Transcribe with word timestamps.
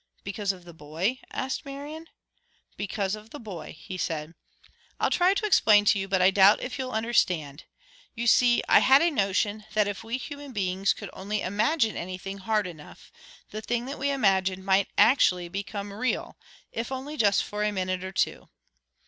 "Because 0.23 0.51
of 0.51 0.65
the 0.65 0.73
boy?" 0.73 1.19
asked 1.31 1.63
Marian. 1.63 2.07
"Because 2.75 3.13
of 3.13 3.29
the 3.29 3.39
boy," 3.39 3.75
he 3.77 3.99
said. 3.99 4.33
"I'll 4.99 5.11
try 5.11 5.35
to 5.35 5.45
explain 5.45 5.85
to 5.85 5.99
you, 5.99 6.07
but 6.07 6.23
I 6.23 6.31
doubt 6.31 6.59
if 6.59 6.79
you'll 6.79 6.89
understand. 6.91 7.65
You 8.15 8.25
see, 8.25 8.63
I 8.67 8.79
had 8.79 9.03
a 9.03 9.11
notion 9.11 9.63
that 9.75 9.87
if 9.87 10.03
we 10.03 10.17
human 10.17 10.53
beings 10.53 10.93
could 10.93 11.11
only 11.13 11.43
imagine 11.43 11.95
anything 11.95 12.39
hard 12.39 12.65
enough, 12.65 13.11
the 13.51 13.61
thing 13.61 13.85
that 13.85 13.99
we 13.99 14.09
imagined 14.09 14.65
might 14.65 14.87
become 14.87 14.97
actually 15.07 15.49
real, 15.49 16.35
if 16.71 16.91
only 16.91 17.15
just 17.15 17.43
for 17.43 17.63
a 17.63 17.71
minute 17.71 18.03
or 18.03 18.11
two." 18.11 18.49